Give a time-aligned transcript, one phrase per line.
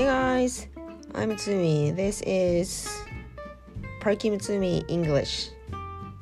[0.00, 0.66] Hey guys,
[1.14, 1.94] I'm Tsumi.
[1.94, 2.88] This is
[4.00, 5.50] Parky Mutsumi English.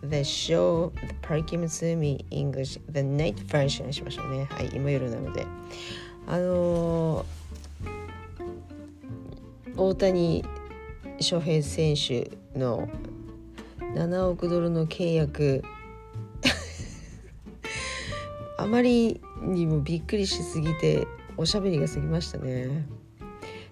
[0.03, 4.49] The show, the Parky Mutsumi English, the night version にしましょうね。
[4.51, 5.47] はい、今夜なので。
[6.27, 10.45] あのー、大谷
[11.21, 12.89] 翔平選手の
[13.95, 15.63] 7億ドルの契約
[18.59, 21.07] あまりにもびっくりしすぎて
[21.37, 22.85] おしゃべりが過ぎましたね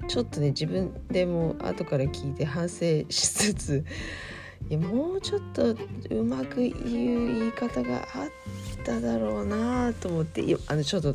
[0.09, 2.77] ちょっとね自分でも後から聞いて反省
[3.11, 3.85] しつつ
[4.69, 5.77] いやもうちょっと
[6.11, 8.31] うまく言う言い方があっ
[8.85, 11.15] ただろうなと思ってあのちょっと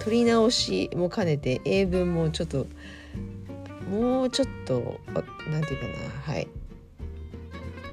[0.00, 2.66] 取り直しも兼ねて英文もちょっと
[3.90, 5.00] もうちょっと
[5.50, 6.48] 何て言うかなはい。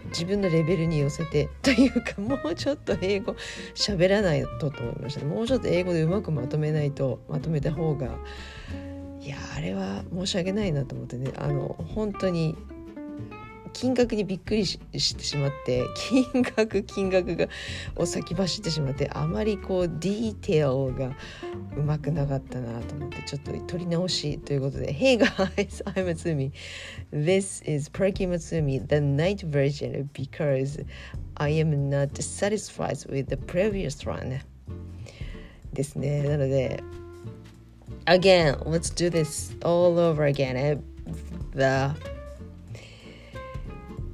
[0.09, 3.35] 自分のレベルに寄せて というかもうちょっと英語
[3.75, 8.17] 喋らないとと思いましたもうちょっと英語でうまくまとめないとまとめた方が
[9.21, 12.55] いやあれは申し訳ないなと思ってねあの本当に
[13.73, 14.79] 金額にびっくりし
[15.15, 17.47] てしまって金額金額が
[17.95, 21.15] を先走ってしまってあまりこうディテールが
[21.77, 26.51] うまくなかったなと思ってちょっと取り直しということで Hey guys, I'm Matsumi.
[27.13, 30.83] This is Perky Matsumi the night version because
[31.35, 34.41] I am not satisfied with the previous one
[35.73, 36.23] ですね。
[36.23, 36.83] なので
[38.08, 40.82] Again, let's do this all over again
[41.54, 41.94] the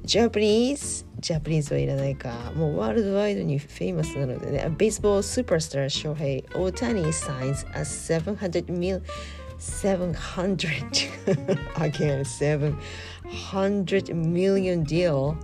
[0.05, 9.01] Japanese Japanese はいらないかもうワールドワイドにフェイマスなのでね Baseball superstar Shohei Otani signs a 700 mil
[9.59, 11.07] 700
[11.77, 15.37] again 700 million deal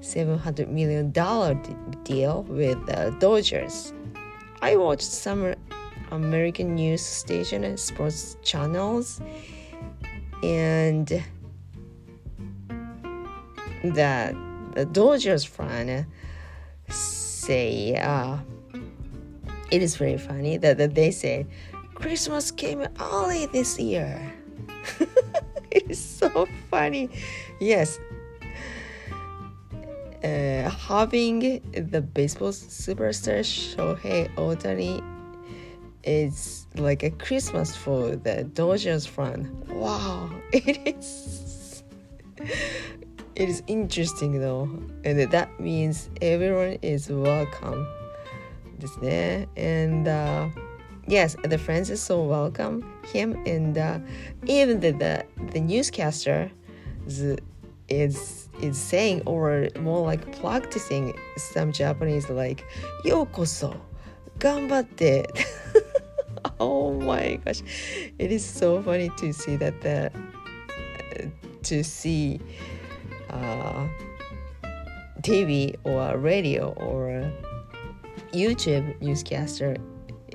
[0.00, 1.54] 700 million dollar
[2.04, 3.92] deal with the Dodgers
[4.62, 5.54] I watched some
[6.11, 9.21] American news station and sports channels
[10.43, 11.23] and
[13.83, 14.35] that
[14.75, 16.05] the Dodgers fan
[16.89, 18.37] say uh,
[19.71, 21.47] it is very funny that, that they say
[21.95, 24.33] Christmas came early this year.
[25.71, 27.09] it is so funny.
[27.59, 27.99] Yes.
[30.23, 35.10] Uh, having the baseball superstar Shohei Otani
[36.04, 39.50] is like a Christmas for the Dodgers fan.
[39.68, 41.82] Wow, it is
[43.36, 44.68] it is interesting though
[45.04, 47.86] and that means everyone is welcome
[48.78, 50.48] ですね and uh,
[51.06, 52.82] yes the friends is so welcome
[53.12, 53.98] him and uh,
[54.46, 56.50] even the, the the newscaster
[57.06, 57.36] is,
[57.88, 62.64] is is saying or more like practicing some Japanese like
[63.04, 63.74] ようこそ
[64.38, 65.28] 頑張って
[66.61, 67.61] oh my gosh.
[68.19, 71.25] It is so funny to see that the uh,
[71.63, 72.39] to see
[73.29, 73.87] uh,
[75.21, 77.29] TV or radio or
[78.31, 79.75] YouTube newscaster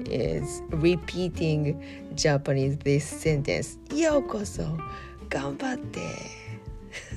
[0.04, 1.80] is repeating
[2.14, 4.76] Japanese this sentence Yokoso
[5.28, 6.10] ganbatte.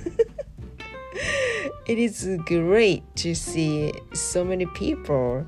[1.89, 5.43] It is great to see so many people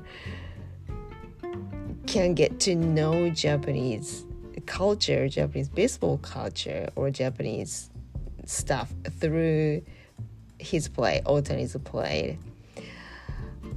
[2.12, 4.26] can get to know Japanese
[4.66, 7.88] culture, Japanese baseball culture, or Japanese
[8.44, 9.82] stuff through
[10.58, 12.38] his play, Otani's play.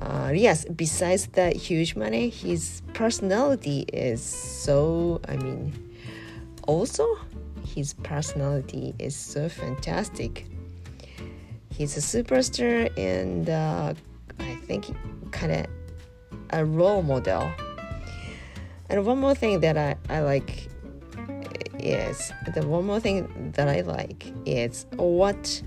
[0.01, 5.72] Uh, yes, besides that huge money, his personality is so, I mean,
[6.67, 7.07] also
[7.66, 10.46] his personality is so fantastic.
[11.69, 13.94] He's a superstar and uh,
[14.40, 14.94] I think
[15.31, 15.66] kind of
[16.50, 17.50] a role model.
[18.90, 20.69] And one more thing that I, I like
[21.79, 25.62] is the one more thing that I like is what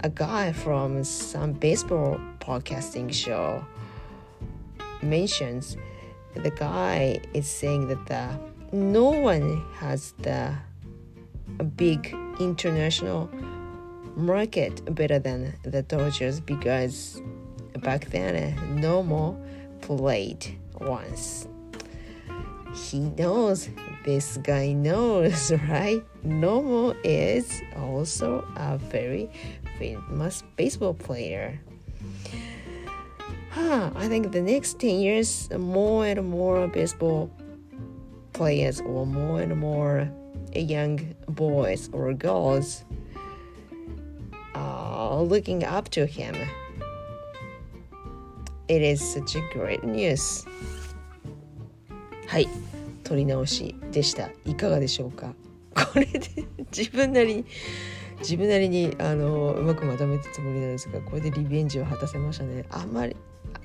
[0.00, 3.64] a guy from some baseball podcasting show
[5.02, 5.76] mentions.
[6.34, 10.54] The guy is saying that the, no one has the
[11.76, 13.30] big international
[14.16, 17.20] market better than the Dodgers because
[17.80, 19.36] back then no more
[19.82, 21.46] played once.
[22.74, 23.68] He knows
[24.04, 26.02] this guy knows, right?
[26.24, 29.30] Nomo is also a very
[29.78, 31.60] famous baseball player.
[33.50, 37.30] Huh, I think the next 10 years, more and more baseball
[38.32, 40.10] players or more and more
[40.54, 42.84] young boys or girls
[44.54, 46.34] are looking up to him.
[48.68, 50.46] It is such a great news.
[52.26, 52.48] はい。
[53.04, 54.30] 撮り直しでした。
[54.46, 55.34] いかがでしょうか？
[55.74, 56.20] これで
[56.76, 57.44] 自分なりに
[58.20, 62.64] 自分なりにあのうまくまとめたつもりなんですがこれでリベンジを果たせましたね。
[62.70, 63.16] あんまり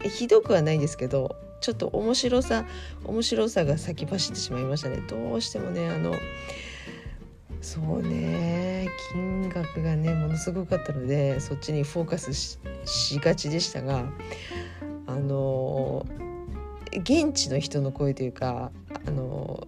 [0.03, 2.65] ひどくはないんですけどちょっと面白さ
[3.05, 5.01] 面白さが先走ってしまいましたね。
[5.07, 6.15] どうしてもねあの
[7.61, 8.87] そうね。
[9.11, 12.57] 金額がねものすごかったのでそっちにフォーカスし
[13.19, 14.05] がちでしたが
[15.07, 16.05] あの
[16.91, 18.71] 現地の人の声というか
[19.05, 19.65] あの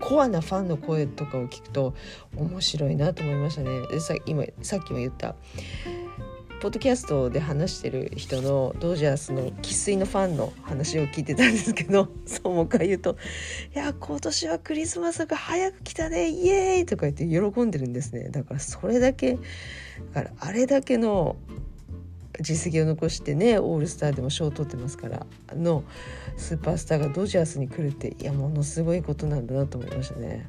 [0.00, 1.94] コアなファンの声とかを聞くと
[2.36, 3.86] 面白いなと思いましたね。
[3.88, 5.34] でさ今さっきも言った
[6.60, 13.16] ポッドキャストで話してる人のドジャースの生粋のファンの話を聞いてたんですけど そうもう一回言うと
[13.74, 19.38] 「いや今年はクリスマスが早く来たねイエーイ!」とか言って喜んでるんですねだからそれだけ
[20.12, 21.36] だからあれだけの
[22.40, 25.84] 実績を残してねオールスターでも賞を取ってますからの
[26.36, 30.48] スーパースターがドジャースに来るっていやものすごいことなんだなと思いましたね。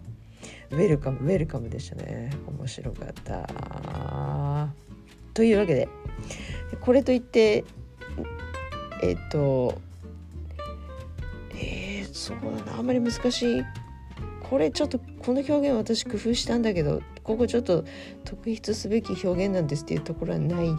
[0.72, 4.70] ウェルカムウェルカムでしたね面白かった。
[5.34, 5.88] というわけで
[6.82, 7.64] これといって
[9.02, 9.80] えっ、と
[11.56, 13.64] えー、そうだなあんまり難しい
[14.50, 17.86] これちょっとこの表現私工夫したんだけどここちょっと
[18.26, 20.78] 特筆すべき表現なんですっていうところはないな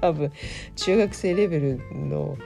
[0.00, 0.32] 多分
[0.74, 2.36] 中学生レベルの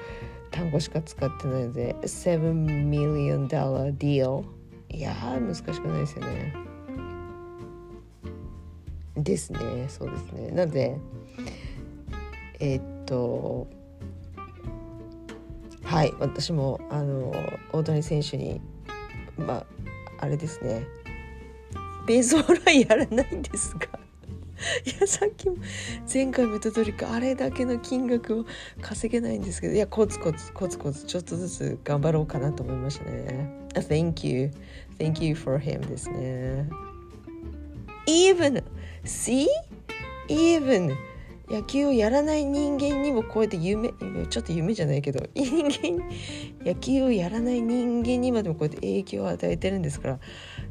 [0.51, 2.53] 単語しか使ってないので7
[2.91, 4.45] million dollar deal
[4.89, 6.55] いや難しくないですよね。
[9.17, 9.87] ですね。
[9.89, 10.51] そうですね。
[10.51, 10.97] なので
[12.59, 13.69] えー、っと
[15.85, 16.13] はい。
[16.19, 17.33] 私もあの
[17.73, 18.61] 大谷選手に
[19.37, 19.67] まあ
[20.19, 20.85] あれですね。
[22.07, 24.00] ベースボールはやらないんですが。
[24.85, 25.57] いやさっきも
[26.13, 28.45] 前回も言った通りかあれだけの金額を
[28.81, 33.51] 稼げないんですけどいやコツコツコツコツちょっとずつ頑張ろうかなと思いましたね。
[33.75, 34.51] Thank you.
[34.99, 36.69] Thank you for him ですね。
[38.07, 38.63] Even
[39.05, 39.47] See?
[40.29, 40.95] Even
[41.49, 43.93] 野球をやらない人間にもこうやって夢
[44.29, 46.09] ちょっと夢じゃないけど人間
[46.65, 50.21] 野球をやらない人間にまでもこうやって影響を与えてるんですから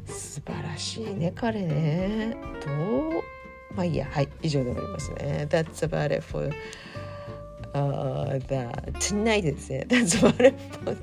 [0.06, 2.34] 素晴らしいね彼ね
[2.64, 3.39] どう
[3.74, 6.50] まあいいやはい以上で終わりますね That's about it for、
[7.74, 8.54] uh, the
[8.98, 10.96] tonight ですね That's about it for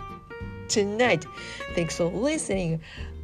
[0.67, 1.27] tonight
[1.75, 2.79] Thanks for listening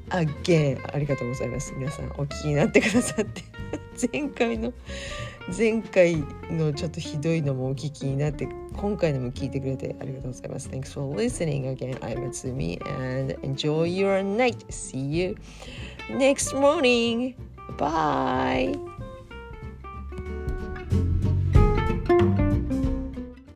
[0.10, 3.44] again ありがとうございます皆さんお聞きになってくださって
[4.12, 4.74] 前回の
[5.56, 15.36] 前回のちょっとひどいのもお聞きになって今回のも聞いてくれてありがとうございます Thanks for listening again I'm Atsumi and enjoy your night see you
[16.10, 17.36] next morning
[17.78, 19.03] bye